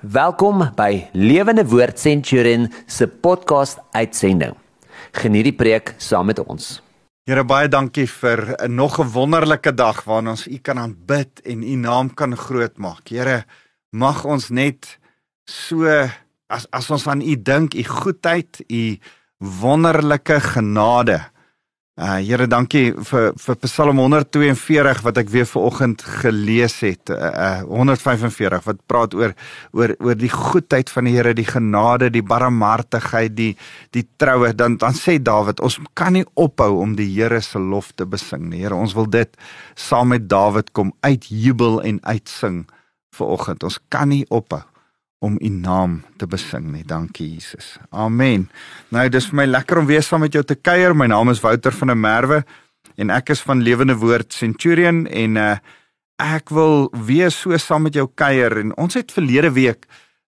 [0.00, 4.54] Welkom by Lewende Woord Centurion se podcast uitsending.
[5.12, 6.78] Geniet die preek saam met ons.
[7.28, 11.62] Here baie dankie vir 'n nog 'n wonderlike dag waarin ons U kan aanbid en
[11.62, 13.08] U naam kan grootmaak.
[13.08, 13.44] Here,
[13.92, 14.98] mag ons net
[15.44, 15.84] so
[16.48, 18.98] as as ons aan U dink, U goedheid, U
[19.38, 21.20] wonderlike genade.
[22.00, 27.12] Uh Here, dankie vir vir Psalm 142 wat ek weer vanoggend gelees het.
[27.12, 29.34] Uh 145 wat praat oor
[29.76, 33.52] oor oor die goedheid van die Here, die genade, die barmhartigheid, die
[33.92, 34.54] die troue.
[34.56, 38.48] Dan dan sê Dawid, ons kan nie ophou om die Here se lof te besing
[38.48, 38.64] nie.
[38.64, 39.36] Here, ons wil dit
[39.76, 42.64] saam met Dawid kom uitjubel en uitsing
[43.12, 43.68] vanoggend.
[43.68, 44.64] Ons kan nie ophou
[45.20, 46.84] om u naam te besing nie.
[46.84, 47.76] Dankie Jesus.
[47.92, 48.48] Amen.
[48.88, 50.96] Nou dis vir my lekker om weer saam met jou te kuier.
[50.96, 52.42] My naam is Wouter van der Merwe
[52.96, 55.52] en ek is van Lewende Woord Centurion en uh
[56.20, 59.86] ek wil weer so saam met jou kuier en ons het verlede week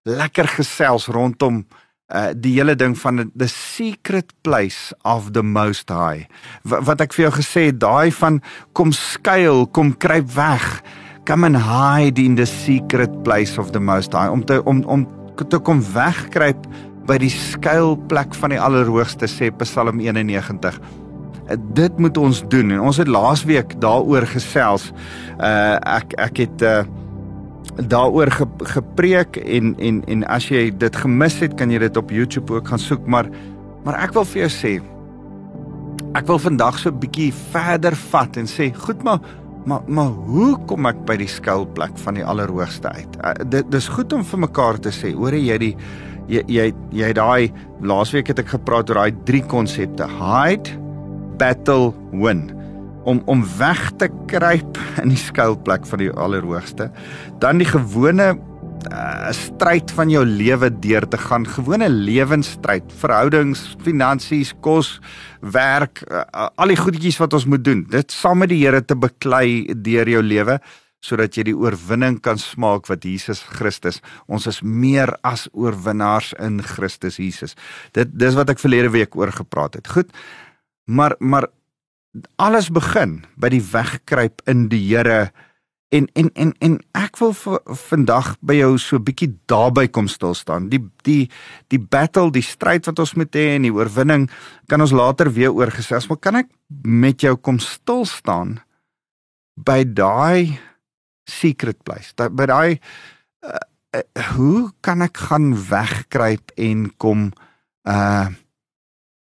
[0.09, 1.59] lekker gesels rondom
[2.09, 6.25] uh die hele ding van the secret place of the most high.
[6.65, 8.41] W wat ek vir jou gesê het, daai van
[8.73, 10.81] kom skuil, kom kruip weg
[11.25, 14.31] come and hide in the secret place of the most high.
[14.31, 16.67] Om te om om te kom wegkruip
[17.07, 20.79] by die skuilplek van die allerhoogste sê Psalm 91
[21.75, 22.71] dit moet ons doen.
[22.71, 24.91] En ons het laasweek daaroor gesels.
[25.39, 26.83] Uh ek ek het uh
[27.73, 32.11] daaroor ge, gepreek en en en as jy dit gemis het kan jy dit op
[32.11, 33.05] YouTube ook gaan soek.
[33.07, 33.29] Maar
[33.83, 34.73] maar ek wil vir jou sê
[36.13, 39.19] ek wil vandag so 'n bietjie verder vat en sê goed maar
[39.65, 43.19] Maar maar hoe kom ek by die skuilplek van die Allerhoogste uit?
[43.23, 45.13] Uh, dit dis goed om vir mekaar te sê.
[45.15, 45.75] Hoor jy die
[46.31, 47.51] jy jy jy daai
[47.83, 50.75] laasweek het ek gepraat oor daai drie konsepte: hide,
[51.39, 52.49] battle, win.
[53.07, 56.89] Om om weg te kruip in die skuilplek van die Allerhoogste.
[57.43, 58.33] Dan die gewone
[58.87, 64.99] 'n uh, stryd van jou lewe deur te gaan, gewone lewensstryd, verhoudings, finansies, kos,
[65.41, 66.23] werk, uh,
[66.55, 67.85] al die goedjies wat ons moet doen.
[67.89, 70.59] Dit saam met die Here te beklei deur jou lewe
[71.03, 73.99] sodat jy die oorwinning kan smaak wat Jesus Christus.
[74.31, 77.57] Ons is meer as oorwinnaars in Christus Jesus.
[77.91, 79.87] Dit dis wat ek verlede week oor gepraat het.
[79.91, 80.13] Goed.
[80.87, 81.49] Maar maar
[82.37, 85.33] alles begin by die wegkruip in die Here
[85.93, 87.33] En en en en ek wil
[87.89, 90.69] vandag by jou so 'n bietjie daarby kom stil staan.
[90.69, 91.29] Die die
[91.69, 94.29] die battle, die stryd wat ons moet hê en die oorwinning
[94.67, 96.49] kan ons later weer oorgesels, maar kan ek
[96.83, 98.59] met jou kom stil staan
[99.55, 100.57] by daai
[101.29, 102.13] secret place?
[102.15, 102.79] Da, by daai
[103.45, 103.57] uh,
[103.95, 107.31] uh, hoe kan ek gaan wegkruip en kom
[107.83, 108.29] uh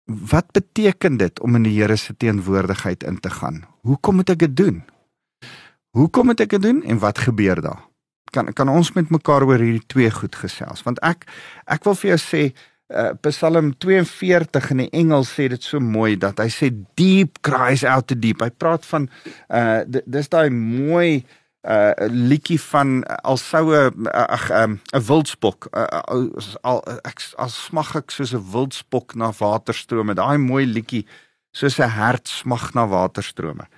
[0.06, 3.64] wat beteken dit om in die Here se teenwoordigheid in te gaan?
[3.86, 4.82] Hoekom moet ek dit doen?
[5.92, 7.80] Hoekom moet ek dit doen en wat gebeur daar?
[8.32, 10.80] Kan kan ons met mekaar oor hierdie twee goed gesels?
[10.86, 11.26] Want ek
[11.68, 16.16] ek wil vir jou sê uh, Psalm 42 in die Engels sê dit so mooi
[16.16, 18.40] dat hy sê deep cries out to deep.
[18.40, 19.10] Hy praat van
[19.52, 23.82] uh dis daai mooi 'n uh, liedjie van alsoue
[24.12, 26.00] ag 'n um, wildspok uh,
[26.64, 31.04] al ek as smag ek soos 'n wildspok na waterstrome daai mooi liedjie
[31.52, 33.68] soos 'n hert smag na waterstrome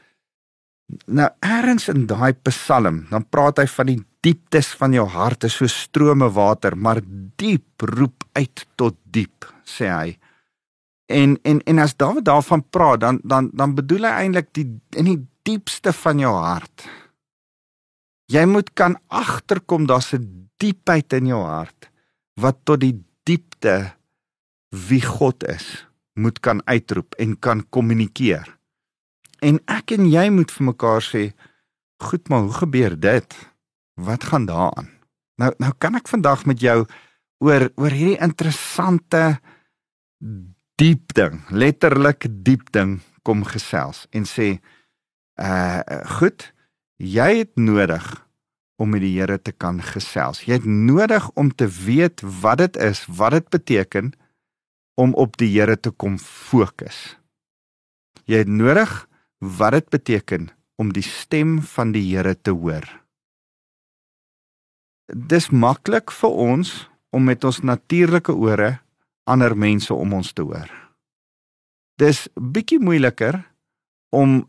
[0.89, 5.57] Nou eers in daai Psalm, dan praat hy van die dieptes van jou hart is
[5.59, 7.01] so strome water, maar
[7.41, 10.17] diep roep uit tot diep, sê hy.
[11.13, 15.11] En en en as Dawid daarvan praat, dan dan dan bedoel hy eintlik die in
[15.11, 16.87] die diepste van jou hart.
[18.33, 21.91] Jy moet kan agterkom daar's 'n diepheid in jou hart
[22.41, 23.93] wat tot die diepte
[24.71, 28.47] wie God is moet kan uitroep en kan kommunikeer.
[29.45, 31.25] En ek en jy moet vir mekaar sê,
[32.01, 33.37] goed, maar hoe gebeur dit?
[34.01, 34.89] Wat gaan daaraan?
[35.41, 36.85] Nou nou kan ek vandag met jou
[37.45, 39.41] oor oor hierdie interessante
[40.81, 44.57] diep ding, letterlik diep ding kom gesels en sê
[45.41, 45.83] uh
[46.19, 46.51] goed,
[46.97, 48.05] jy het nodig
[48.79, 50.45] om met die Here te kan gesels.
[50.47, 54.13] Jy het nodig om te weet wat dit is, wat dit beteken
[54.99, 57.17] om op die Here te kom fokus.
[58.27, 59.05] Jy het nodig
[59.39, 62.85] wat dit beteken om die stem van die Here te hoor.
[65.07, 66.73] Dis maklik vir ons
[67.15, 68.79] om met ons natuurlike ore
[69.31, 70.71] ander mense om ons te hoor.
[72.01, 73.39] Dis bietjie moeiliker
[74.15, 74.43] om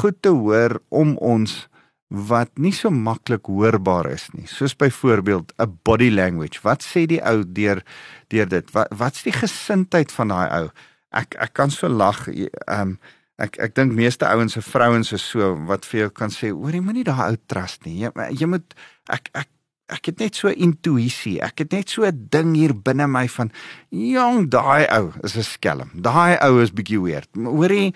[0.00, 1.70] goed te hoor om ons
[2.10, 4.46] wat nie so maklik hoorbaar is nie.
[4.50, 6.58] Soos byvoorbeeld 'n body language.
[6.62, 7.82] Wat sê die ou deur
[8.28, 8.70] deur dit?
[8.70, 10.70] Wat wat's die gesindheid van daai ou?
[11.10, 12.28] Ek ek kan so lag.
[12.28, 12.98] Ehm um,
[13.40, 16.76] ek ek dink meeste ouens se vrouens is so wat vir jou kan sê hoor
[16.76, 18.76] jy moenie daai ou trust nie jy, jy moet
[19.08, 19.48] ek ek
[19.90, 21.38] ek het net so intuïsie.
[21.42, 23.50] Ek het net so 'n ding hier binne my van
[23.90, 25.90] jong, daai ou is 'n skelm.
[25.94, 27.28] Daai ou is bietjie weird.
[27.34, 27.94] Hoorie,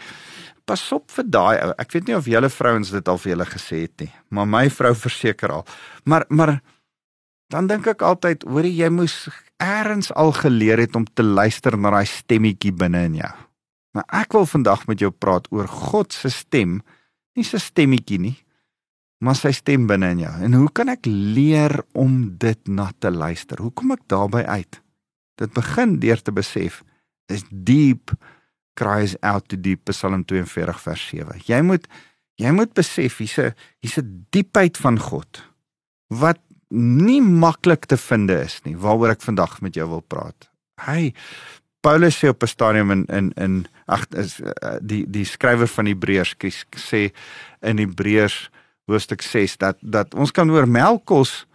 [0.65, 1.75] pas op vir daai ou.
[1.79, 4.71] Ek weet nie of julle vrouens dit al vir julle gesê het nie, maar my
[4.71, 5.67] vrou verseker al.
[6.05, 6.61] Maar maar
[7.49, 9.29] dan dink ek altyd, hoorie, jy moes
[9.61, 13.35] eers al geleer het om te luister na daai stemmetjie binne in jou.
[13.95, 16.81] Maar ek wil vandag met jou praat oor God se stem,
[17.39, 18.37] nie sy stemmetjie nie,
[19.25, 20.33] maar sy stem binne in jou.
[20.47, 23.63] En hoe kan ek leer om dit na te luister?
[23.63, 24.81] Hoe kom ek daarby uit?
[25.41, 26.83] Dit begin deur te besef
[27.33, 28.13] is deep
[28.79, 31.41] cries out to deep Psalm 42 vers 7.
[31.49, 31.87] Jy moet
[32.43, 35.43] jy moet besef hier's 'n hier's 'n diepheid van God
[36.11, 36.41] wat
[36.75, 40.51] nie maklik te vind is nie waaroor ek vandag met jou wil praat.
[40.83, 41.15] Hy
[41.85, 45.87] Paulus sê op 'n stadium in in in ag is uh, die die skrywer van
[45.87, 46.35] Hebreërs
[46.91, 47.13] sê
[47.61, 48.51] in Hebreërs
[48.87, 51.47] hoofstuk 6 dat dat ons kan oor melkkos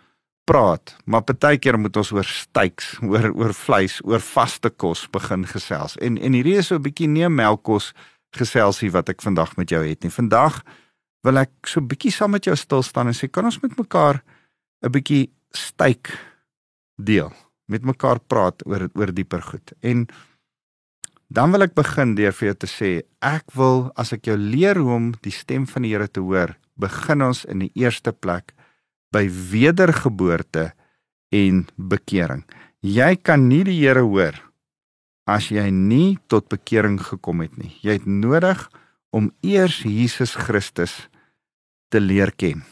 [0.50, 5.98] praat, maar partykeer moet ons oor steaks, oor oor vleis, oor vaste kos begin gesels.
[5.98, 7.94] En en hierdie is so 'n bietjie nie melkkos
[8.38, 10.12] geselsie wat ek vandag met jou het nie.
[10.12, 10.64] Vandag
[11.24, 13.78] wil ek so 'n bietjie saam met jou stil staan en sê kan ons met
[13.78, 14.24] mekaar
[14.84, 16.10] 'n bietjie steak
[16.96, 17.32] deel,
[17.70, 19.74] met mekaar praat oor oor dieper goed.
[19.86, 20.08] En
[21.30, 22.92] dan wil ek begin deur vir jou te sê
[23.26, 26.56] ek wil as ek jou leer hoe om die stem van die Here te hoor,
[26.80, 28.56] begin ons in die eerste plek
[29.14, 30.72] by wedergeboorte
[31.34, 32.44] en bekering.
[32.82, 34.38] Jy kan nie die Here hoor
[35.30, 37.76] as jy nie tot bekering gekom het nie.
[37.86, 38.66] Jy het nodig
[39.14, 40.96] om eers Jesus Christus
[41.94, 42.64] te leer ken.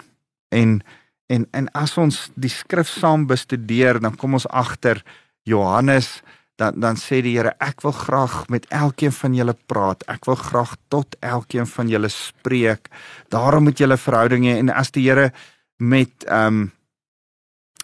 [0.50, 0.80] En
[1.27, 5.03] en en as ons die skrif saam bestudeer, dan kom ons agter
[5.44, 6.21] Johannes
[6.57, 10.03] dan dan sê die Here ek wil graag met elkeen van julle praat.
[10.09, 12.89] Ek wil graag tot elkeen van julle spreek.
[13.29, 15.31] Daarom moet julle verhoudinge en as die Here
[15.77, 16.65] met ehm um,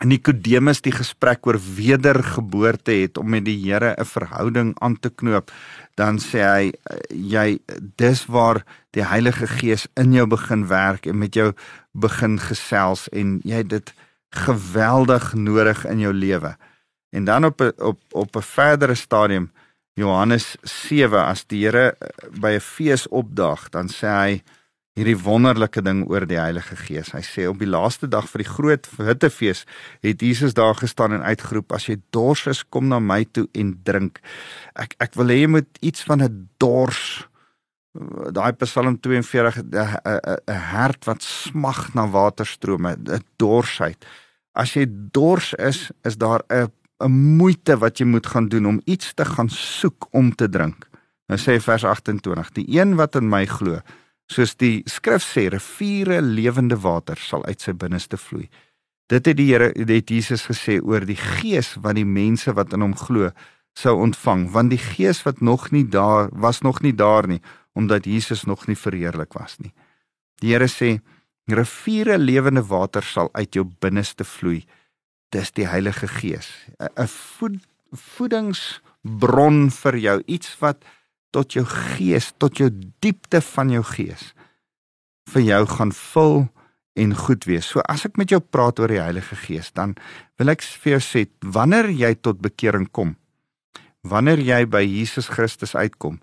[0.04, 5.52] Nikodemus die gesprek oor wedergeboorte het om met die Here 'n verhouding aan te knoop,
[5.96, 6.74] dan sê hy
[7.10, 7.60] jy
[7.96, 11.54] dis waar die Heilige Gees in jou begin werk en met jou
[11.92, 13.94] begin gesels en jy dit
[14.30, 16.58] geweldig nodig in jou lewe.
[17.12, 19.52] En dan op op op 'n verdere stadium
[19.94, 24.42] Johannes 7 as die Here eh, by 'n fees opdag, dan sê hy
[24.94, 27.12] hierdie wonderlike ding oor die Heilige Gees.
[27.16, 29.66] Hy sê op die laaste dag vir die groot hittefees
[30.06, 33.74] het Jesus daar gestaan en uitgeroep as jy dors is, kom na my toe en
[33.86, 34.22] drink.
[34.78, 37.26] Ek ek wil hê jy moet iets van 'n dors
[38.34, 44.06] daai Psalm 42 'n hart wat smag na waterstrome, 'n dorsheid.
[44.56, 46.70] As jy dors is, is daar 'n
[47.02, 50.88] 'n moeite wat jy moet gaan doen om iets te gaan soek om te drink.
[51.28, 53.80] Nou sê vers 28: Die een wat in my glo,
[54.34, 58.50] soos die skrif sê, riviere lewende water sal uit sy binneste vloei.
[59.10, 62.82] Dit het die Here, het Jesus gesê oor die Gees wat die mense wat in
[62.82, 63.32] hom glo
[63.78, 67.42] sou ontvang, want die Gees wat nog nie daar was nog nie daar nie,
[67.74, 69.74] omdat Jesus nog nie verheerlik was nie.
[70.42, 71.00] Die Here sê
[71.48, 74.64] riviere lewende water sal uit jou binneste vloei
[75.34, 80.86] dis die Heilige Gees 'n voed, voedingsbron vir jou iets wat
[81.34, 82.70] tot jou gees tot jou
[83.04, 84.32] diepte van jou gees
[85.34, 86.44] vir jou gaan vul
[87.00, 87.66] en goed wees.
[87.66, 89.96] So as ek met jou praat oor die Heilige Gees, dan
[90.38, 93.16] wil ek vir jou sê wanneer jy tot bekering kom,
[94.06, 96.20] wanneer jy by Jesus Christus uitkom,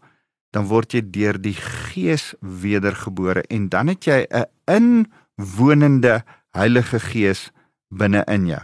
[0.54, 6.23] dan word jy deur die Gees wedergebore en dan het jy 'n inwonende
[6.54, 7.50] Heilige Gees
[7.90, 8.62] binne in jou.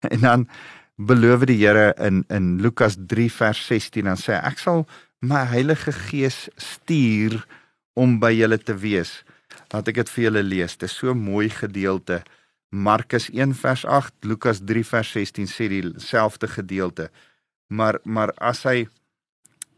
[0.00, 0.48] En dan
[0.96, 4.86] beloof die Here in in Lukas 3 vers 16 dan sê ek sal
[5.20, 7.44] my Heilige Gees stuur
[7.92, 9.20] om by julle te wees.
[9.72, 10.76] Laat ek dit vir julle lees.
[10.76, 12.22] Dit is so 'n mooi gedeelte.
[12.70, 17.10] Markus 1 vers 8, Lukas 3 vers 16 sê dieselfde gedeelte.
[17.68, 18.88] Maar maar as hy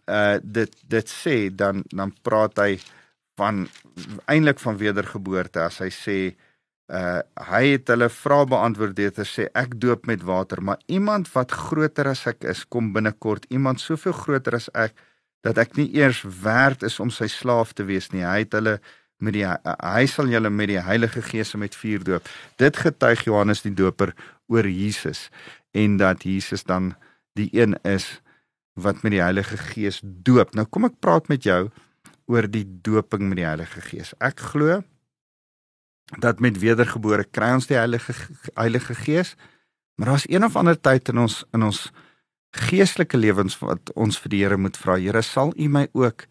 [0.06, 2.78] uh dit dit sê dan dan praat hy
[3.38, 3.68] van
[4.26, 6.18] eintlik van wedergeboorte as hy sê
[6.90, 7.20] uh
[7.50, 11.52] hy het hulle vrae beantwoord deur te sê ek doop met water maar iemand wat
[11.52, 14.92] groter as ek is kom binnekort iemand soveel groter as ek
[15.42, 18.24] dat ek nie eers werd is om sy slaaf te wees nie.
[18.24, 18.78] Hy het hulle
[19.22, 22.28] met die hy sal julle met die Heilige Gees en met vuur doop.
[22.58, 24.14] Dit getuig Johannes die Doper
[24.50, 25.28] oor Jesus
[25.72, 26.92] en dat Jesus dan
[27.38, 28.20] die een is
[28.78, 30.54] wat met die Heilige Gees doop.
[30.54, 31.68] Nou kom ek praat met jou
[32.30, 34.14] oor die doping met die Heilige Gees.
[34.22, 34.80] Ek glo
[36.20, 38.14] dat met wedergebore kry ons die Heilige
[38.54, 39.36] Heilige Gees.
[39.96, 41.90] Maar daar's een of ander tyd in ons in ons
[42.52, 44.98] geestelike lewens wat ons vir die Here moet vra.
[45.00, 46.26] Here, sal U my ook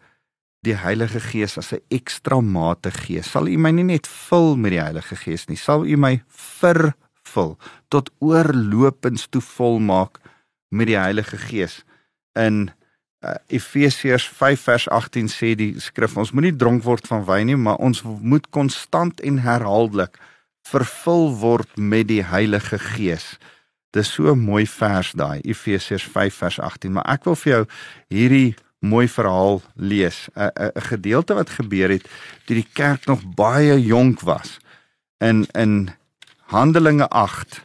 [0.62, 3.22] die Heilige Gees as 'n ekstra mate gee?
[3.22, 6.22] Sal U my nie net vul met die Heilige Gees nie, sal U my
[7.22, 10.20] vul tot oorlopends toe volmaak
[10.70, 11.84] met die Heilige Gees.
[12.38, 12.70] In
[13.24, 17.56] uh, Efesiërs 5 vers 18 sê die skrif ons moenie dronk word van wyn nie,
[17.56, 20.18] maar ons moet konstant en herhaaldelik
[20.68, 23.38] vervul word met die Heilige Gees.
[23.92, 27.64] Dis so 'n mooi vers daai Efesiërs 5 vers 18, maar ek wil vir jou
[28.08, 30.28] hierdie mooi verhaal lees.
[30.34, 32.08] 'n 'n gedeelte wat gebeur het
[32.44, 34.58] toe die kerk nog baie jonk was.
[35.20, 35.90] In in
[36.52, 37.62] Handelinge 8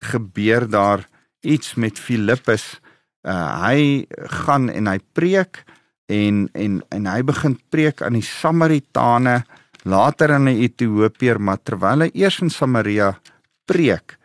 [0.00, 1.08] gebeur daar
[1.40, 2.80] iets met Filippus.
[3.22, 5.64] Uh, hy gaan en hy preek
[6.06, 9.42] en en en hy begin preek aan die Samaritane,
[9.82, 13.12] later aan die Ethiopiër, maar terwyl hy eers in Samaria
[13.68, 14.17] preek,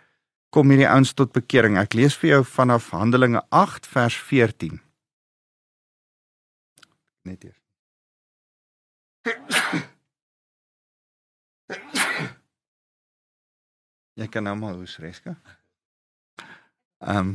[0.53, 1.79] kom hierdie ouens tot bekering.
[1.81, 4.79] Ek lees vir jou vanaf Handelinge 8 vers 14
[7.23, 7.59] net eers.
[14.19, 15.37] Jy kan nou maar hoes, Reska.
[17.03, 17.33] Ehm um,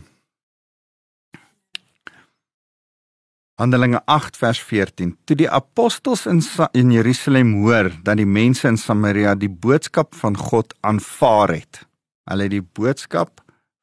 [3.59, 5.17] Handelinge 8 vers 14.
[5.27, 6.39] Toe die apostels in
[6.79, 11.88] in Jerusalem hoor dat die mense in Samaria die boodskap van God aanvaar het.
[12.29, 13.43] Hulle het die boodskap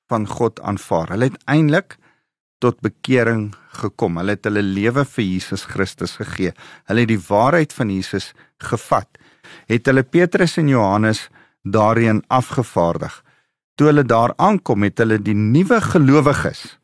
[0.10, 1.16] van God aanvaar.
[1.16, 1.98] Hulle het eintlik
[2.64, 3.50] tot bekering
[3.82, 4.20] gekom.
[4.22, 6.54] Hulle het hulle lewe vir Jesus Christus gegee.
[6.90, 8.32] Hulle het die waarheid van Jesus
[8.64, 9.10] gevat.
[9.70, 11.28] Het hulle Petrus en Johannes
[11.64, 13.22] daarin afgevaardig.
[13.76, 16.78] Toe hulle daar aankom, het hulle die nuwe gelowiges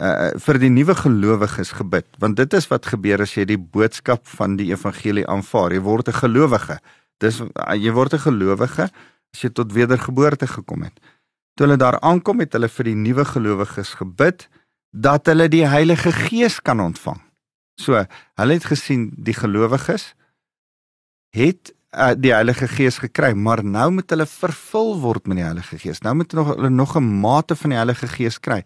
[0.00, 4.24] uh vir die nuwe gelowiges gebid, want dit is wat gebeur as jy die boodskap
[4.38, 5.72] van die evangelie aanvaar.
[5.72, 6.78] Jy word 'n gelowige.
[7.20, 7.42] Dis
[7.76, 8.88] jy word 'n gelowige
[9.32, 10.96] as jy tot wedergeboorte gekom het.
[11.56, 14.48] Toe hulle daar aankom, het hulle vir die nuwe gelowiges gebid
[14.92, 17.20] dat hulle die Heilige Gees kan ontvang.
[17.80, 18.04] So,
[18.40, 20.12] hulle het gesien die gelowiges
[21.32, 25.78] het uh, die Heilige Gees gekry, maar nou moet hulle vervul word met die Heilige
[25.80, 26.02] Gees.
[26.04, 28.62] Nou moet hulle nog 'n mate van die Heilige Gees kry.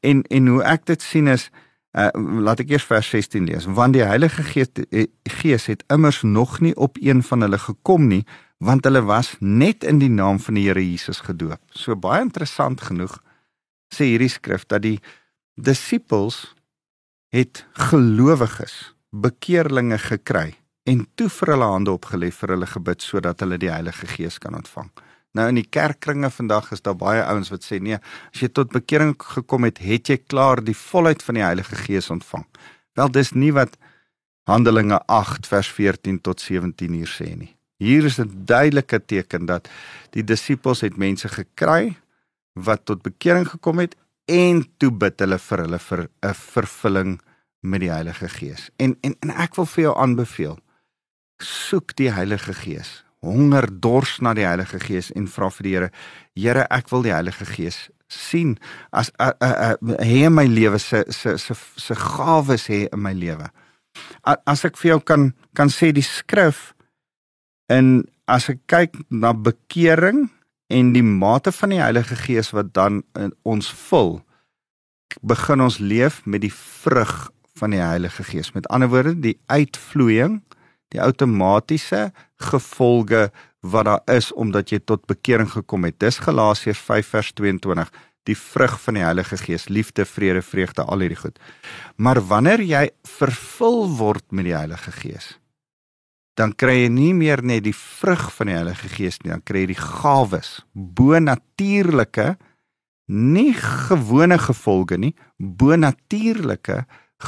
[0.00, 1.50] En en hoe ek dit sien is
[1.98, 2.08] uh,
[2.42, 3.66] laat ek eers vers 16 lees.
[3.66, 8.06] Want die Heilige Gees eh, Gees het immers nog nie op een van hulle gekom
[8.06, 8.24] nie,
[8.58, 11.60] want hulle was net in die naam van die Here Jesus gedoop.
[11.70, 13.18] So baie interessant genoeg
[13.92, 14.98] sê hierdie skrif dat die
[15.54, 16.54] disippels
[17.34, 20.54] het gelowiges, bekeerlinge gekry
[20.90, 24.56] en toe vir hulle hande opgelê vir hulle gebid sodat hulle die Heilige Gees kan
[24.58, 24.90] ontvang.
[25.34, 27.98] Nou in die kerkkringe vandag is daar baie ouens wat sê nee,
[28.30, 32.10] as jy tot bekering gekom het, het jy klaar die volheid van die Heilige Gees
[32.14, 32.46] ontvang.
[32.94, 33.74] Wel dis nie wat
[34.46, 37.54] Handelinge 8 vers 14 tot 17 hier sê nie.
[37.78, 39.68] Hier is 'n duidelike teken dat
[40.10, 41.96] die disippels het mense gekry
[42.52, 47.20] wat tot bekering gekom het en toe bid hulle vir hulle vir 'n vervulling
[47.60, 48.70] met die Heilige Gees.
[48.76, 50.58] En en en ek wil vir jou aanbeveel
[51.42, 53.04] soek die Heilige Gees.
[53.20, 55.90] Honger dors na die Heilige Gees en vra vir die Here,
[56.34, 58.58] Here, ek wil die Heilige Gees sien
[58.92, 63.50] as hê in my lewe se se se se gawes hê in my lewe.
[64.22, 66.73] As ek vir jou kan kan sê die skrif
[67.72, 70.28] in as ek kyk na bekering
[70.72, 73.02] en die mate van die Heilige Gees wat dan
[73.42, 74.18] ons vul
[75.22, 78.52] begin ons leef met die vrug van die Heilige Gees.
[78.52, 80.40] Met ander woorde die uitvloeiing
[80.94, 83.28] die outomatiese gevolge
[83.60, 85.98] wat daar is omdat jy tot bekering gekom het.
[85.98, 87.92] Dis Galasiërs 5 vers 22
[88.24, 91.38] die vrug van die Heilige Gees liefde vrede vreugde al hierdie goed.
[91.96, 95.34] Maar wanneer jy vervul word met die Heilige Gees
[96.38, 99.64] dan kry jy nie meer net die vrug van die Heilige Gees nie, dan kry
[99.64, 102.34] jy die gawes, bo-natuurlike,
[103.06, 106.82] nie gewone gevolge nie, bo-natuurlike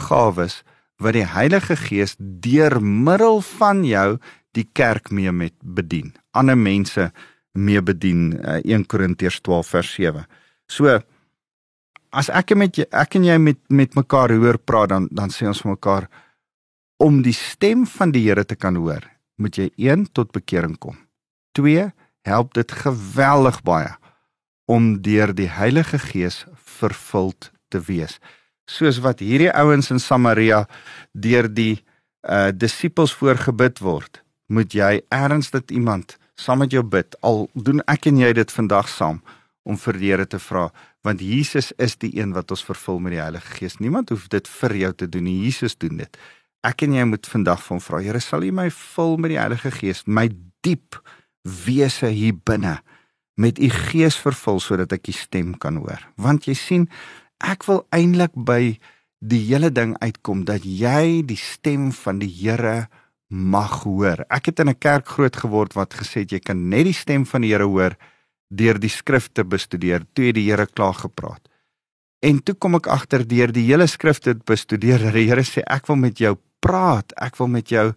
[0.06, 0.62] gawes
[1.02, 4.16] wat die Heilige Gees deur middel van jou
[4.56, 6.14] die kerk mee met bedien.
[6.32, 7.10] Ander mense
[7.56, 10.24] mee bedien 1 eh, Korintiërs 12 vers 7.
[10.68, 10.98] So
[12.16, 15.48] as ek met jy, ek en jy met met mekaar hoor praat dan dan sê
[15.48, 16.08] ons mekaar
[16.96, 19.04] om die stem van die Here te kan hoor,
[19.36, 20.96] moet jy 1 tot bekering kom.
[21.58, 21.90] 2
[22.26, 23.92] help dit geweldig baie
[24.66, 28.18] om deur die Heilige Gees vervuld te wees.
[28.66, 30.64] Soos wat hierdie ouens in Samaria
[31.12, 31.82] deur die
[32.26, 34.18] uh disippels voorgebid word,
[34.50, 37.14] moet jy erns dat iemand saam met jou bid.
[37.22, 39.20] Al doen ek en jy dit vandag saam
[39.62, 40.68] om vir die Here te vra,
[41.06, 43.78] want Jesus is die een wat ons vervul met die Heilige Gees.
[43.78, 45.38] Niemand hoef dit vir jou te doen nie.
[45.46, 46.18] Jesus doen dit
[46.66, 49.70] ek en jy moet vandag van vra, Here, sal U my vul met die Heilige
[49.74, 50.28] Gees, my
[50.66, 50.98] diep
[51.66, 52.80] wese hier binne
[53.36, 56.02] met U Gees vervul sodat ek U stem kan hoor.
[56.20, 56.86] Want jy sien,
[57.44, 58.76] ek wil eintlik by
[59.20, 62.88] die hele ding uitkom dat jy die stem van die Here
[63.28, 64.24] mag hoor.
[64.30, 67.26] Ek het in 'n kerk groot geword wat gesê het jy kan net die stem
[67.26, 67.96] van die Here hoor
[68.48, 71.48] deur die skrifte bestudeer, toe het die Here klaar gepraat.
[72.22, 75.86] En toe kom ek agter deur die hele skrifte bestudeer dat die Here sê ek
[75.86, 77.96] wil met jou praat, ek wil met jou 'n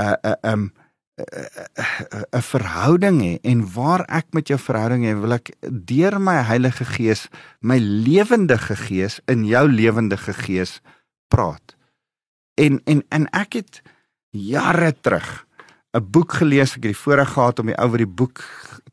[0.00, 0.72] uh, 'n uh, um
[1.14, 6.84] 'n verhouding hê en waar ek met jou verhouding hê, wil ek deur my Heilige
[6.84, 7.28] Gees,
[7.60, 10.80] my lewendige gees in jou lewendige gees
[11.30, 11.76] praat.
[12.58, 13.82] En en en ek het
[14.30, 15.46] jare terug
[15.94, 18.42] 'n boek gelees, ek het die voorreg gehad om die ou wat die boek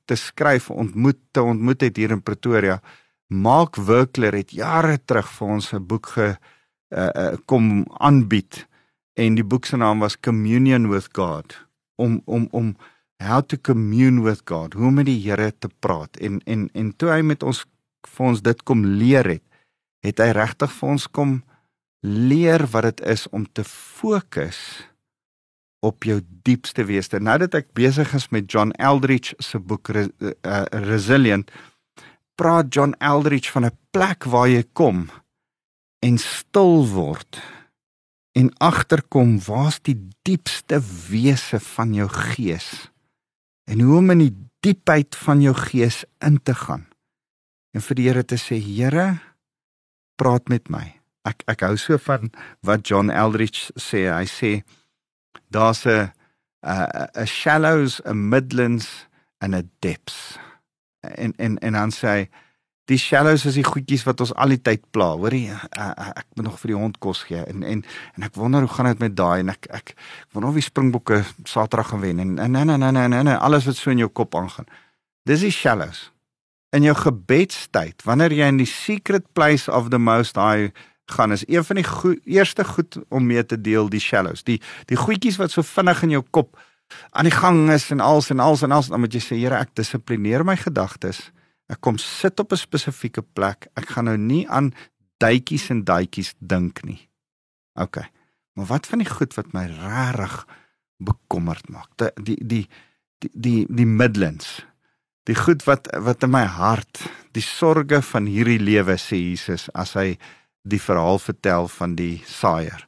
[0.05, 2.81] te skryf ontmoet te ontmoet het hier in Pretoria.
[3.27, 6.37] Mark Werkler het jare terug vir ons 'n boek ge
[6.93, 8.67] uh, uh, kom aanbied
[9.13, 11.55] en die boek se naam was Communion with God.
[11.95, 12.75] Om om om
[13.21, 16.17] how to commune with God, hoe om met die Here te praat.
[16.17, 17.65] En en en toe hy met ons
[18.07, 19.43] vir ons dit kom leer het,
[20.01, 21.41] het hy regtig vir ons kom
[22.01, 24.57] leer wat dit is om te fokus
[25.85, 27.19] op jou diepste weste.
[27.21, 30.01] Nou dat ek besig is met John Eldridge se boek uh,
[30.85, 31.51] Resilient,
[32.37, 35.09] praat John Eldridge van 'n plek waar jy kom
[36.01, 37.41] en stil word
[38.37, 39.97] en agterkom waar's die
[40.27, 42.91] diepste wese van jou gees
[43.71, 44.35] en hoe om in die
[44.65, 46.85] diepheid van jou gees in te gaan.
[47.71, 49.21] En vir die Here te sê Here
[50.19, 50.83] praat met my.
[51.27, 52.29] Ek ek hou so van
[52.65, 54.07] wat John Eldridge sê.
[54.11, 54.51] Hy sê
[55.49, 56.11] daar's 'n
[56.61, 59.07] 'n shallows, 'n midlands
[59.39, 60.37] en 'n depths.
[61.01, 62.29] En en en dan sê hy
[62.91, 65.11] die shallows is die goedjies wat ons al die tyd pla.
[65.19, 67.83] Hoorie, ek moet nog vir die hond kos gee en en
[68.17, 69.93] en ek wonder hoe gaan dit met daai en ek ek ek
[70.35, 73.79] wonder of die Springbokke Saterdag gaan wen en en en en en en alles wat
[73.79, 74.67] so in jou kop aangaan.
[75.25, 76.09] Dis die shallows.
[76.75, 80.71] In jou gebedstyd, wanneer jy in die secret place of the most high
[81.11, 84.43] gaan is een van die goe, eerste goed om mee te deel die shallows.
[84.47, 86.59] Die die goedjies wat so vinnig in jou kop
[87.11, 89.59] aan die gang is en als en als en als dan moet jy sê Here
[89.59, 91.31] ek dissiplineer my gedagtes.
[91.71, 93.67] Ek kom sit op 'n spesifieke plek.
[93.75, 94.73] Ek gaan nou nie aan
[95.17, 97.09] duitjies en daadjies dink nie.
[97.79, 97.97] OK.
[98.53, 100.47] Maar wat van die goed wat my regtig
[100.97, 101.89] bekommerd maak?
[101.97, 102.67] Die die die
[103.19, 104.65] die die, die midlands.
[105.23, 106.99] Die goed wat wat in my hart,
[107.31, 110.17] die sorges van hierdie lewe sê Jesus as hy
[110.61, 112.87] die verhaal vertel van die saaier.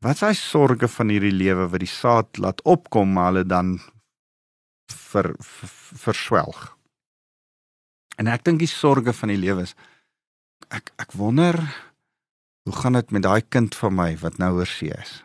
[0.00, 3.78] Wat is hy sorge van hierdie lewe wat die saad laat opkom maar hulle dan
[4.92, 6.75] ver, ver verswelg.
[8.16, 9.76] En ek dink die sorge van die lewe is
[10.72, 11.58] ek ek wonder
[12.66, 15.20] hoe gaan dit met daai kind van my wat nou oor see is?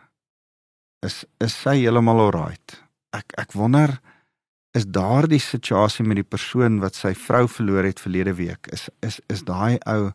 [1.05, 2.81] Is is sy heeltemal alright?
[3.15, 3.97] Ek ek wonder
[4.77, 9.19] is daardie situasie met die persoon wat sy vrou verloor het verlede week is is
[9.33, 10.11] is daai ou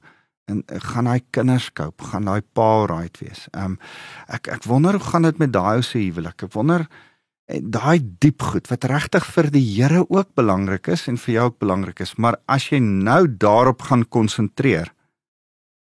[0.47, 0.63] en
[0.93, 3.49] gaan hy kinders koop, gaan daai pa right wees.
[3.53, 3.79] Ehm um,
[4.31, 6.47] ek ek wonder hoe gaan dit met daai ou se huwelik?
[6.47, 6.87] Ek wonder
[7.47, 11.59] daai diep goed wat regtig vir die Here ook belangrik is en vir jou ook
[11.63, 14.91] belangrik is, maar as jy nou daarop gaan konsentreer,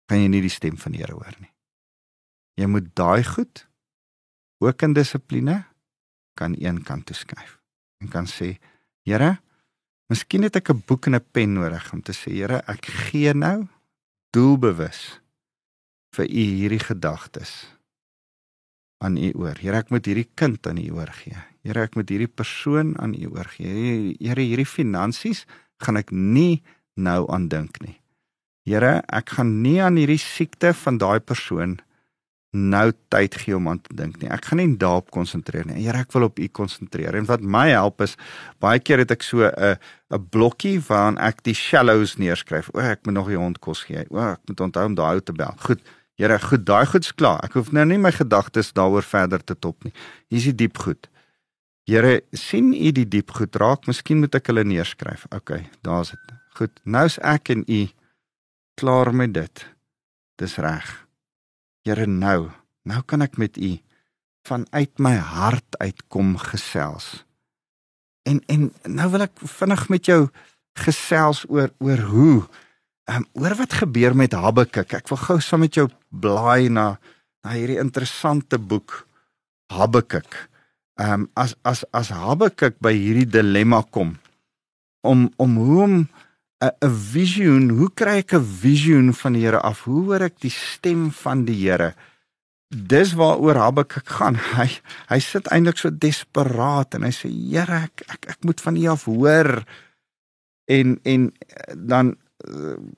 [0.09, 1.51] gaan jy nie die stem van die Here hoor nie.
[2.61, 3.65] Jy moet daai goed
[4.63, 5.63] ook in dissipline
[6.37, 7.57] kan een kant toe skuif
[8.03, 8.57] en kan sê,
[9.05, 9.37] Here,
[10.09, 13.33] miskien het ek 'n boek en 'n pen nodig om te sê, Here, ek gee
[13.33, 13.67] nou
[14.31, 15.21] doelbewus
[16.13, 17.74] vir u hierdie gedagtes
[19.03, 19.57] aan u oor.
[19.59, 21.37] Here, ek moet hierdie kind aan u oorgee.
[21.65, 24.15] Here, ek moet hierdie persoon aan u oorgee.
[24.19, 25.45] Here, hierdie finansies
[25.83, 26.63] gaan ek nie
[26.95, 27.97] nou aan dink nie.
[28.65, 31.79] Here, ek gaan nie aan hierdie siekte van daai persoon
[32.55, 34.29] nou tyd gee om aan te dink nie.
[34.31, 35.81] Ek gaan nie daarop konsentreer nie.
[35.83, 37.17] Here, ek wil op U konsentreer.
[37.19, 38.15] En wat my help is,
[38.63, 39.75] baie keer het ek so 'n
[40.11, 42.69] 'n blokkie waarin ek die shallows neerskryf.
[42.73, 44.05] O, ek moet nog die hond kos gee.
[44.09, 45.53] O, ek moet onthou om daai ou te bel.
[45.59, 45.81] Goed.
[46.15, 47.41] Here, goed, daai goed's klaar.
[47.43, 49.91] Ek hoef nou nie my gedagtes daaroor verder te top nie.
[50.31, 51.09] Hier is die diep goed.
[51.85, 53.85] Here, sien U die diep goed raak?
[53.89, 55.27] Miskien moet ek hulle neerskryf.
[55.35, 56.35] OK, daar's dit.
[56.55, 56.79] Goed.
[56.87, 57.81] Nou's ek en U
[58.79, 59.65] klaar met dit.
[60.39, 60.87] Dis reg.
[61.85, 62.49] Here nou,
[62.89, 63.75] nou kan ek met u
[64.45, 67.25] vanuit my hart uitkom gesels.
[68.25, 70.19] En en nou wil ek vinnig met jou
[70.81, 72.37] gesels oor oor hoe
[73.05, 74.93] ehm um, oor wat gebeur met Habakuk.
[74.97, 76.97] Ek wil gou saam met jou blaai na
[77.45, 79.05] na hierdie interessante boek
[79.73, 80.49] Habakuk.
[80.97, 84.17] Ehm um, as as as Habakuk by hierdie dilemma kom
[85.05, 85.95] om om hoe om
[86.65, 89.83] 'n 'n visioen, hoe kry ek 'n visioen van die Here af?
[89.85, 91.93] Hoe hoor ek die stem van die Here?
[92.69, 94.35] Dis waaroor Habakuk gaan.
[94.57, 94.69] Hy
[95.11, 98.85] hy sit eintlik so desperaat en hy sê Here, ek ek ek moet van U
[98.87, 99.65] af hoor.
[100.65, 101.31] En en
[101.75, 102.15] dan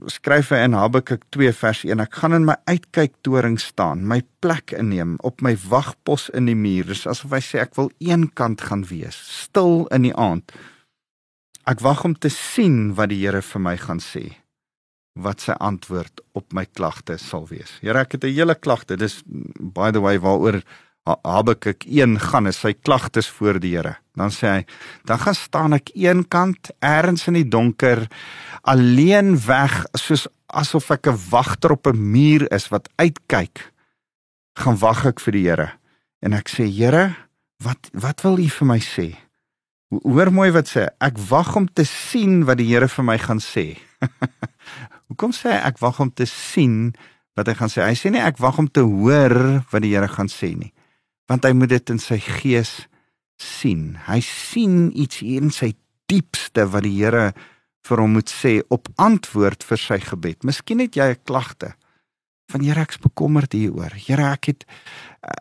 [0.10, 4.74] skryf hy in Habakuk 2 vers 1: Ek gaan in my uitkyktoring staan, my plek
[4.74, 6.90] inneem op my wagpos in die muur.
[6.90, 10.52] Dis asof hy sê ek wil eenkant gaan wees, stil in die aand
[11.68, 14.24] Ek wag om te sien wat die Here vir my gaan sê.
[15.20, 17.74] Wat sy antwoord op my klagte sal wees.
[17.82, 18.96] Here, ek het 'n hele klagte.
[18.96, 20.64] Dis by the way waaroor
[21.08, 23.96] Habakuk 1 gaan is sy klagtes voor die Here.
[24.18, 24.64] Dan sê hy,
[25.08, 28.08] dan gaan staan ek eenkant ergens in die donker
[28.68, 33.72] alleen weg soos asof ek 'n wagter op 'n muur is wat uitkyk.
[34.58, 35.70] Gaan wag ek vir die Here.
[36.22, 37.16] En ek sê, Here,
[37.64, 39.16] wat wat wil U vir my sê?
[39.90, 40.88] Hoor mooi wat sê.
[41.00, 43.78] Ek wag om te sien wat die Here vir my gaan sê.
[45.08, 46.94] Hoekom sê hy ek wag om te sien
[47.36, 47.86] wat hy gaan sê?
[47.86, 50.74] Hy sê nie ek wag om te hoor wat die Here gaan sê nie.
[51.28, 52.88] Want hy moet dit in sy gees
[53.38, 53.98] sien.
[54.08, 55.74] Hy sien iets hier in sy
[56.08, 57.34] diepste wat die Here
[57.88, 60.44] vir hom moet sê op antwoord vir sy gebed.
[60.48, 61.76] Miskien het jy 'n klagte
[62.52, 63.92] van Here ek's bekommerd hieroor.
[63.92, 64.66] Here ek het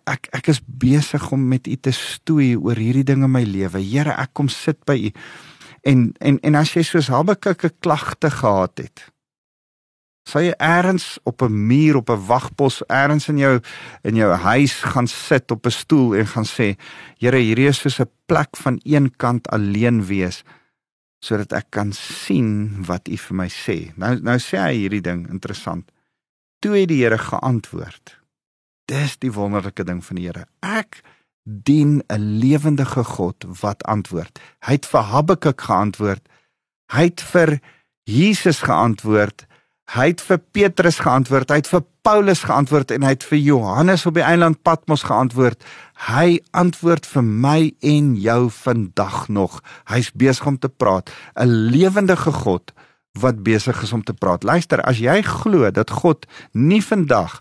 [0.06, 3.78] ek ek is besig om met u te stoei oor hierdie ding in my lewe.
[3.78, 5.10] Here ek kom sit by u.
[5.86, 9.12] En en en as jy soos Habakuk 'n klagte gehad het,
[10.26, 13.60] sal jy eers op 'n muur op 'n wagpos eers in jou
[14.02, 16.76] in jou huis gaan sit op 'n stoel en gaan sê,
[17.18, 20.42] Here, hierdie is soos 'n plek van een kant alleen wees
[21.20, 23.92] sodat ek kan sien wat u vir my sê.
[23.96, 25.90] Nou nou sê hy hierdie ding interessant
[26.58, 28.16] toe het die Here geantwoord.
[28.90, 30.46] Dis die wonderlike ding van die Here.
[30.62, 31.02] Ek
[31.44, 34.38] dien 'n lewendige God wat antwoord.
[34.66, 36.28] Hy het vir Habakuk geantwoord.
[36.92, 37.60] Hy het vir
[38.04, 39.46] Jesus geantwoord.
[39.94, 41.50] Hy het vir Petrus geantwoord.
[41.50, 45.62] Hy het vir Paulus geantwoord en hy het vir Johannes op die eiland Patmos geantwoord.
[46.08, 49.60] Hy antwoord vir my en jou vandag nog.
[49.86, 51.10] Hy's besig om te praat.
[51.38, 52.72] 'n Lewendige God
[53.16, 54.42] wat besig is om te praat.
[54.44, 57.40] Luister, as jy glo dat God nie vandag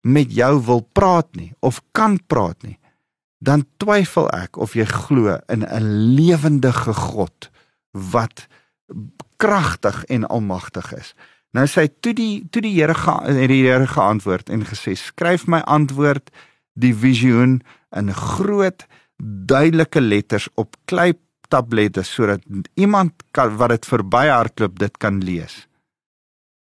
[0.00, 2.78] met jou wil praat nie of kan praat nie,
[3.38, 7.50] dan twyfel ek of jy glo in 'n lewendige God
[7.90, 8.46] wat
[9.36, 11.14] kragtig en almagtig is.
[11.52, 15.60] Nou sê toe die toe die Here het die Here geantwoord en gesê skryf my
[15.68, 16.32] antwoord
[16.80, 17.60] die visioen
[17.92, 18.86] in groot
[19.20, 21.12] duidelike letters op klei
[21.52, 22.40] tablette sodat
[22.80, 25.66] iemand kan wat dit verby hardloop dit kan lees.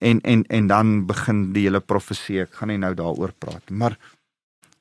[0.02, 2.40] En en en dan begin die hele profesie.
[2.42, 3.98] Ek gaan nie nou daaroor praat nie, maar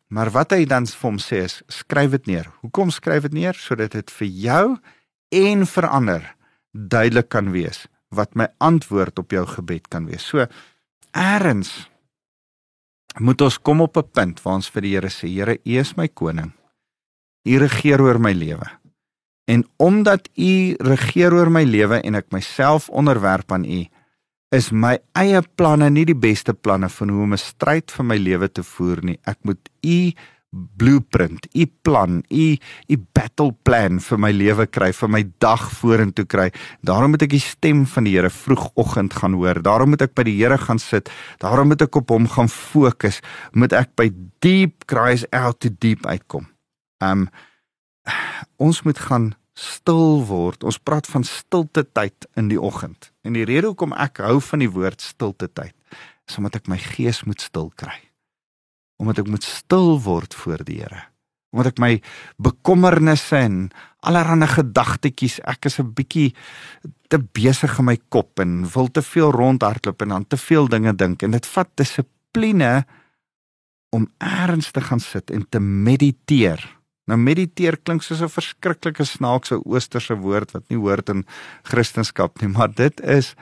[0.09, 2.49] maar wat hy dan vir hom sê is skryf dit neer.
[2.63, 4.65] Hoekom skryf dit neer sodat dit vir jou
[5.37, 6.35] en vir ander
[6.73, 10.25] duidelik kan wees wat my antwoord op jou gebed kan wees.
[10.25, 10.45] So
[11.13, 11.71] eers
[13.19, 15.95] moet ons kom op 'n punt waar ons vir die Here sê, Here, U is
[15.97, 16.51] my koning.
[17.45, 18.67] U regeer oor my lewe.
[19.47, 23.85] En omdat U regeer oor my lewe en ek myself onderwerp aan U,
[24.51, 28.17] is my eie planne nie die beste planne van hoe om 'n stryd vir my
[28.17, 29.19] lewe te voer nie.
[29.25, 30.11] Ek moet U
[30.51, 32.45] blueprint, U plan, U
[32.89, 36.49] U battle plan vir my lewe kry, vir my dag vorentoe kry.
[36.85, 39.61] Daarom moet ek die stem van die Here vroegoggend gaan hoor.
[39.63, 41.11] Daarom moet ek by die Here gaan sit.
[41.43, 43.21] Daarom moet ek op hom gaan fokus.
[43.53, 44.09] Moet ek by
[44.43, 46.49] deep cries out to deep uitkom.
[47.03, 47.29] Um
[48.57, 50.63] ons moet gaan stil word.
[50.63, 53.11] Ons praat van stilte tyd in die oggend.
[53.27, 55.75] En die rede hoekom ek hou van die woord stilte tyd
[56.29, 58.08] is omdat ek my gees moet stil kry.
[58.99, 61.05] Omdat ek moet stil word voor die Here.
[61.55, 61.93] Omdat ek my
[62.37, 63.69] bekommernisse en
[64.05, 66.33] allerlei gedagtetjies, ek is 'n bietjie
[67.09, 70.93] te besig in my kop en wil te veel rondhardloop en dan te veel dinge
[70.93, 72.85] dink en dit vat dissipline
[73.89, 79.57] om ernstig te gaan sit en te mediteer Nou mediteer klink soos 'n verskriklike snaakse
[79.65, 81.25] oosterse woord wat nie hoort in
[81.63, 83.33] Christendom nie, maar dit is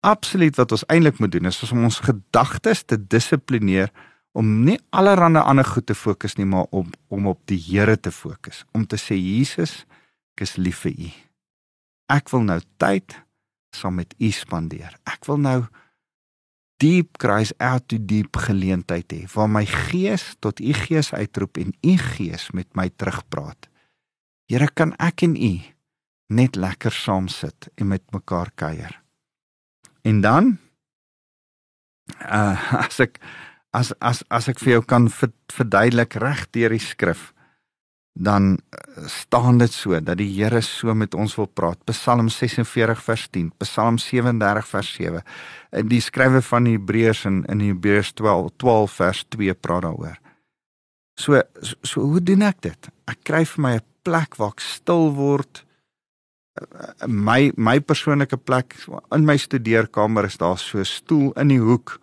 [0.00, 3.90] absoluut wat ons eintlik moet doen, is om ons gedagtes te dissiplineer
[4.36, 8.12] om nie allerlei ander goed te fokus nie, maar om om op die Here te
[8.12, 9.84] fokus, om te sê Jesus,
[10.36, 11.10] ek is lief vir U.
[12.12, 13.16] Ek wil nou tyd
[13.74, 14.94] saam met U spandeer.
[15.08, 15.60] Ek wil nou
[16.82, 21.72] deep cries out to deep geleentheid hê waar my gees tot u gees uitroep en
[21.80, 23.68] u gees met my terugpraat.
[24.50, 25.54] Here kan ek en u
[26.36, 28.92] net lekker saam sit en met mekaar kuier.
[30.04, 30.56] En dan
[32.20, 33.20] uh as ek
[33.76, 37.32] as as as ek vir jou kan verduidelik reg deur die skrif
[38.16, 41.82] dan eh, staan dit so dat die Here so met ons wil praat.
[41.84, 45.22] Psalm 46 vers 10, Psalm 37 vers 7.
[45.70, 50.16] En die skrywer van Hebreërs in in Hebreërs 12 12 vers 2 praat daaroor.
[51.20, 52.90] So, so so hoe doen ek dit?
[53.04, 55.64] Ek kry vir my 'n plek waar ek stil word.
[57.06, 58.76] My my persoonlike plek
[59.12, 62.00] in my studeerkamer is daar so 'n stoel in die hoek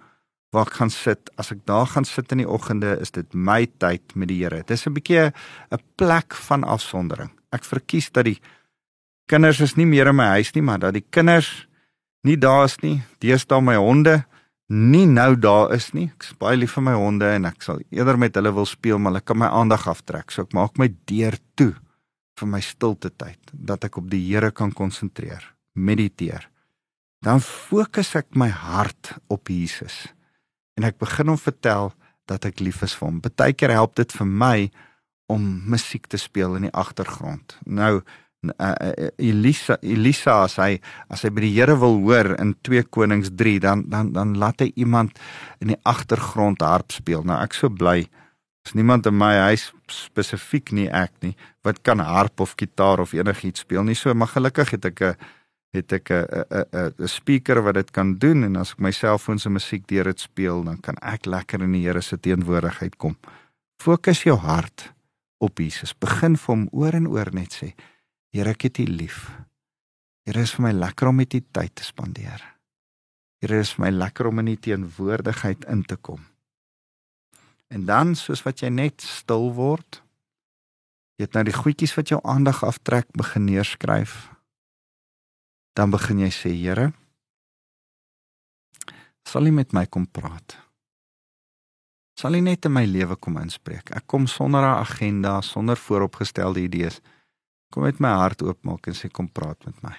[0.54, 1.32] waar ek gaan sit.
[1.42, 4.62] As ek daar gaan sit in die oggende, is dit my tyd met die Here.
[4.62, 5.32] Dit is 'n bietjie
[5.72, 7.32] 'n plek van afsondering.
[7.52, 8.40] Ek verkies dat die
[9.28, 11.68] kinders is nie meer in my huis nie, maar dat die kinders
[12.24, 13.02] nie daar is nie.
[13.20, 14.26] Deesdae my honde
[14.68, 16.10] nie nou daar is nie.
[16.16, 19.14] Ek's baie lief vir my honde en ek sal eerder met hulle wil speel, maar
[19.14, 20.32] hulle kan my aandag aftrek.
[20.32, 21.74] So ek maak my deur toe
[22.40, 25.44] vir my stilte tyd dat ek op die Here kan konsentreer,
[25.76, 26.50] mediteer.
[27.24, 30.08] Dan fokus ek my hart op Jesus.
[30.78, 31.94] En ek begin hom vertel
[32.30, 33.22] dat ek lief is vir hom.
[33.22, 34.58] Partykeer help dit vir my
[35.32, 37.58] om musiek te speel in die agtergrond.
[37.66, 38.02] Nou
[38.52, 38.74] uh,
[39.18, 40.78] Elisa Elisa as hy
[41.12, 44.64] as hy by die Here wil hoor in 2 Konings 3 dan dan dan laat
[44.64, 45.20] hy iemand
[45.64, 47.24] in die agtergrond harp speel.
[47.28, 48.04] Nou ek so bly
[48.64, 51.34] is niemand in my huis spesifiek nie ek nie
[51.64, 53.96] wat kan harp of gitaar of enigiets speel nie.
[53.96, 55.16] So maar gelukkig het ek 'n
[55.74, 56.26] het ek 'n
[57.02, 60.20] 'n speaker wat dit kan doen en as ek my selfoon se musiek deur dit
[60.20, 63.18] speel dan kan ek lekker in die Here se teenwoordigheid kom.
[63.82, 64.94] Fokus jou hart
[65.38, 65.94] op Jesus.
[65.94, 67.74] Begin vir hom oor en oor net sê
[68.34, 69.30] Here, ek het U lief.
[70.26, 72.42] Here, is vir my lekker om met U tyd te spandeer.
[73.44, 76.24] Here, is vir my lekker om in U teenwoordigheid in te kom.
[77.70, 80.02] En dan, soos wat jy net stil word,
[81.20, 84.33] jy het nou die goedjies wat jou aandag aftrek begin neerskryf.
[85.74, 86.92] Dan begin jy sê, Here,
[89.26, 90.58] sal U met my kom praat?
[92.20, 93.90] Sal U net in my lewe kom inspreek?
[93.98, 97.02] Ek kom sonder 'n agenda, sonder vooropgestelde idees.
[97.72, 99.98] Kom met my hart oopmaak en sê kom praat met my.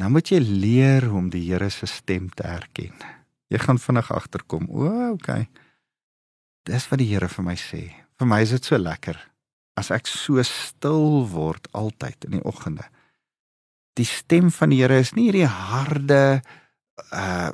[0.00, 2.94] Nou moet jy leer hoe om die Here se stem te herken.
[3.48, 4.66] Jy gaan vinnig agterkom.
[4.70, 5.48] O, okay.
[6.64, 7.94] Dis wat die Here vir my sê.
[8.18, 9.20] Vir my is dit so lekker
[9.76, 12.86] as ek so stil word altyd in die oggende.
[13.98, 16.42] Die stem van die Here is nie hierdie harde
[17.10, 17.50] uh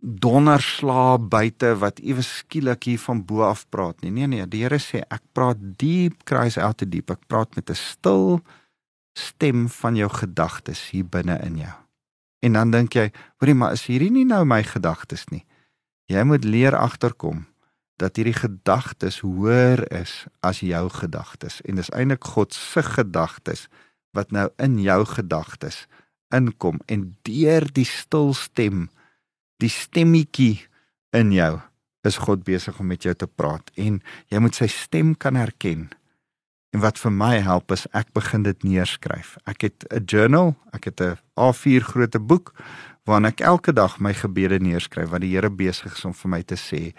[0.00, 4.10] donderslaa buite wat ewe skielik hier van bo af praat nie.
[4.10, 7.12] Nee nee, die Here sê ek praat diep cries out to deep.
[7.12, 8.40] Ek praat met 'n stil
[9.12, 11.76] stem van jou gedagtes hier binne in jou.
[12.40, 15.44] En dan dink jy, hoorie maar is hierdie nie nou my gedagtes nie.
[16.08, 17.46] Jy moet leer agterkom
[18.00, 23.68] dat hierdie gedagtes hoër is as jou gedagtes en dis eintlik God se gedagtes
[24.12, 25.86] wat nou in jou gedagtes
[26.34, 28.88] inkom en deur die stil stem
[29.60, 30.62] die stemmetjie
[31.16, 31.58] in jou
[32.06, 34.00] is God besig om met jou te praat en
[34.32, 35.90] jy moet sy stem kan herken.
[36.70, 39.36] En wat vir my help is ek begin dit neerskryf.
[39.44, 42.54] Ek het 'n journal, ek het 'n A4 grootte boek
[43.04, 46.42] waarin ek elke dag my gebede neerskryf wat die Here besig is om vir my
[46.42, 46.94] te sê.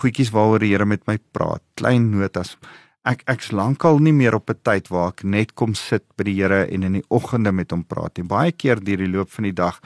[0.00, 2.56] Goedjies waaroor die Here met my praat, klein notas.
[3.02, 6.38] Ek ek's lankal nie meer op 'n tyd waar ek net kom sit by die
[6.38, 8.26] Here en in die oggende met hom praat nie.
[8.26, 9.80] Baie keer deur die loop van die dag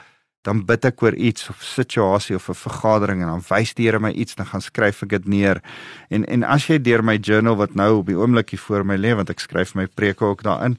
[0.45, 3.99] dan bid ek oor iets of situasie of 'n vergadering en dan wys die Here
[3.99, 5.63] my iets dan gaan skryf ek dit neer.
[6.11, 8.97] En en as jy deur my journal wat nou op die oomblik hier voor my
[8.97, 10.79] lê want ek skryf my preke ook daarin.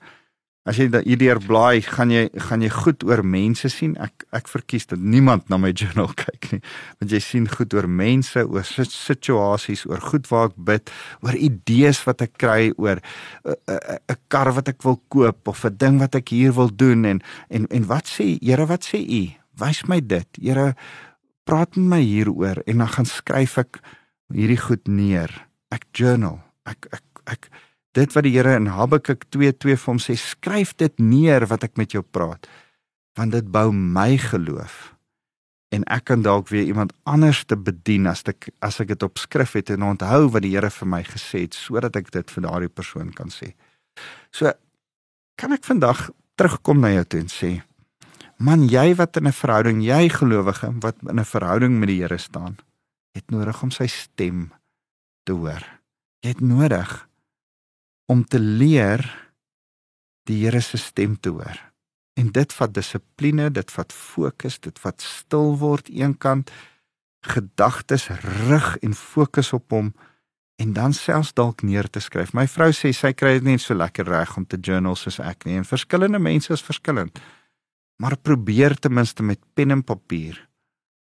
[0.67, 3.95] As jy hierdeur blaai, gaan jy gaan jy goed oor mense sien.
[4.03, 6.61] Ek ek verkies dat niemand na my journal kyk nie.
[6.99, 12.03] Want jy sien goed oor mense, oor situasies, oor goed waar ek bid, oor idees
[12.05, 12.99] wat ek kry oor
[13.47, 17.21] 'n kar wat ek wil koop of 'n ding wat ek hier wil doen en
[17.49, 19.23] en en wat sê Here, wat sê u?
[19.57, 20.39] wys my dit.
[20.41, 20.73] Here,
[21.47, 23.79] praat met my hieroor en dan gaan skryf ek
[24.33, 25.31] hierdie goed neer.
[25.73, 26.41] Ek journal.
[26.67, 27.49] Ek ek ek
[27.97, 31.77] dit wat die Here in Habakuk 2:2 vir hom sê, skryf dit neer wat ek
[31.77, 32.47] met jou praat.
[33.17, 34.93] Want dit bou my geloof
[35.75, 39.19] en ek kan dalk weer iemand anders te bedien as ek as ek dit op
[39.19, 42.45] skrif het en onthou wat die Here vir my gesê het sodat ek dit vir
[42.45, 43.53] daardie persoon kan sê.
[44.31, 44.51] So
[45.37, 47.51] kan ek vandag terugkom na jou toe en sê
[48.39, 52.17] Man, jy wat in 'n verhouding, jy gelowige wat in 'n verhouding met die Here
[52.17, 52.57] staan,
[53.15, 54.53] het nodig om sy stem
[55.25, 55.65] te hoor.
[56.21, 57.06] Jy het nodig
[58.07, 59.03] om te leer
[60.27, 61.59] die Here se stem te hoor.
[62.19, 66.51] En dit vat dissipline, dit vat fokus, dit vat stil word eenkant
[67.27, 68.09] gedagtes
[68.47, 69.93] rig en fokus op hom
[70.57, 72.33] en dan selfs dalk neer te skryf.
[72.33, 75.45] My vrou sê sy kry dit nie so lekker reg om te journal soos ek
[75.45, 75.59] nie.
[75.59, 77.19] En verskillende mense is verskillend
[77.97, 80.37] maar probeer ten minste met pen en papier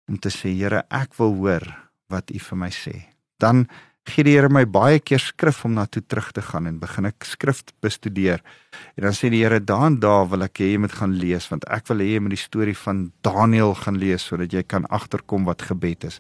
[0.08, 1.66] om te sê Here ek wil hoor
[2.13, 2.96] wat u vir my sê
[3.42, 3.66] dan
[4.10, 7.08] gee die Here my baie keer skrif om na toe terug te gaan en begin
[7.08, 8.42] ek skrif bestudeer.
[8.98, 11.63] En dan sê die Here daan daar wil ek hê jy moet gaan lees want
[11.72, 15.48] ek wil hê jy moet die storie van Daniël gaan lees sodat jy kan agterkom
[15.48, 16.20] wat gebed is.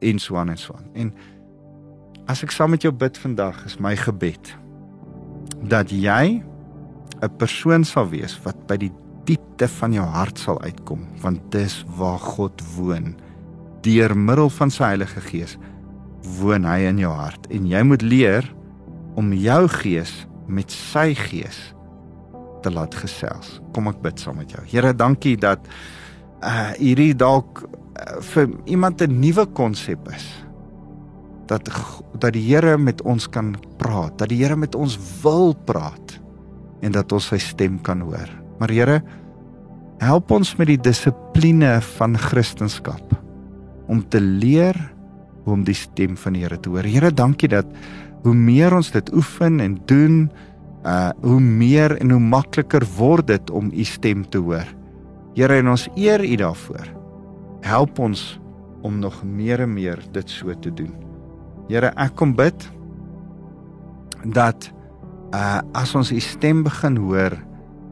[0.00, 0.86] En so aan en so aan.
[0.94, 1.12] En
[2.30, 4.54] as ek saam met jou bid vandag is my gebed
[5.66, 6.42] dat jy
[7.18, 8.92] 'n persoon sal wees wat by die
[9.24, 13.16] diepte van jou hart sal uitkom, want dis waar God woon.
[13.82, 15.58] Deur middel van sy Heilige Gees
[16.38, 18.46] woon hy in jou hart en jy moet leer
[19.18, 20.12] om jou gees
[20.48, 21.58] met sy gees
[22.62, 23.58] te laat gesels.
[23.74, 24.62] Kom ek bid saam met jou.
[24.68, 25.64] Here, dankie dat
[26.38, 30.26] uh hierdie dalk uh, vir iemand 'n nuwe konsep is.
[31.46, 31.68] Dat
[32.18, 36.20] dat die Here met ons kan praat, dat die Here met ons wil praat
[36.82, 38.28] en dat ons sy stem kan hoor.
[38.58, 39.02] Maar Here,
[39.98, 43.18] help ons met die dissipline van Christendom
[43.88, 44.76] om te leer
[45.52, 46.86] om die stem van die Here te hoor.
[46.86, 47.66] Here, dankie dat
[48.24, 50.28] hoe meer ons dit oefen en doen,
[50.86, 54.66] uh hoe meer en hoe makliker word dit om u stem te hoor.
[55.34, 56.88] Here, en ons eer u daarvoor.
[57.66, 58.38] Help ons
[58.82, 60.92] om nog meer en meer dit so te doen.
[61.68, 62.68] Here, ek kom bid
[64.24, 64.70] dat
[65.34, 67.36] uh as ons u stem begin hoor,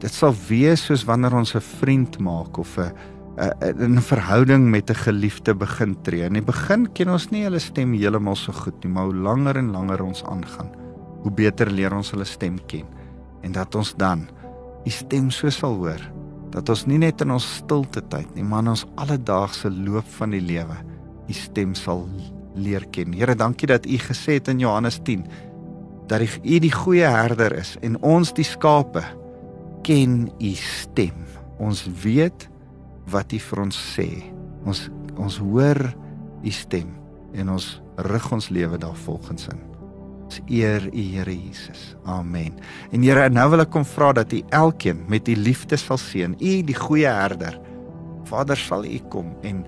[0.01, 2.91] dit sal wees soos wanneer ons 'n vriend maak of 'n
[3.37, 6.23] in 'n verhouding met 'n geliefde begin tree.
[6.23, 9.57] In die begin ken ons nie hulle stem heeltemal so goed nie, maar hoe langer
[9.57, 10.69] en langer ons aangaan,
[11.21, 12.85] hoe beter leer ons hulle stem ken.
[13.41, 14.27] En dat ons dan
[14.83, 16.01] die stem so sal hoor
[16.49, 20.29] dat ons nie net in ons stilte tyd nie, maar in ons alledaagse loop van
[20.29, 20.77] die lewe
[21.27, 22.07] die stem sal
[22.55, 23.13] leer ken.
[23.13, 25.25] Here, dankie dat U gesê het in Johannes 10
[26.07, 29.03] dat U die goeie herder is en ons die skape
[29.83, 31.25] ken U stem.
[31.59, 32.47] Ons weet
[33.11, 34.09] wat U vir ons sê.
[34.67, 35.79] Ons ons hoor
[36.45, 36.91] U stem
[37.37, 37.65] en ons
[38.05, 39.63] rig ons lewe daarvolgens in.
[40.27, 41.95] Ons eer U Here Jesus.
[42.05, 42.59] Amen.
[42.91, 46.35] En Here, nou wil ek kom vra dat U elkeen met U liefde sal seën.
[46.37, 47.57] U die goeie herder.
[48.27, 49.65] Vader sal U kom en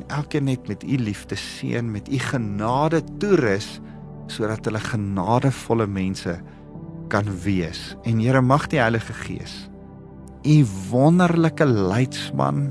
[0.00, 3.80] en elkeen net met U liefde seën, met U genade toerus
[4.30, 6.36] sodat hulle genadevolle mense
[7.12, 7.96] kan wees.
[8.06, 9.69] En Here mag die Heilige Gees
[10.44, 12.70] u wonderlike leidsman,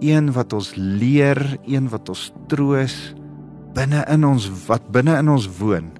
[0.00, 2.96] een wat ons leer, een wat ons troos
[3.74, 5.90] binne in ons wat binne in ons woon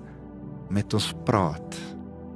[0.71, 1.79] met ons praat.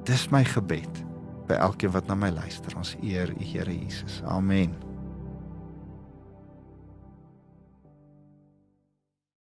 [0.06, 1.02] Dis my gebed
[1.48, 2.74] by elkeen wat na my luister.
[2.78, 4.22] Ons eer U Here Jesus.
[4.26, 4.91] Amen.